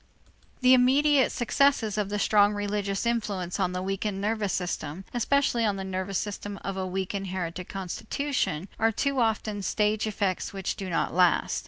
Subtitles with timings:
[0.61, 5.75] The immediate successes of the strong religious influence on the weakened nervous system, especially on
[5.75, 10.89] the nervous system of a weak inherited constitution, are too often stage effects which do
[10.89, 11.59] not last.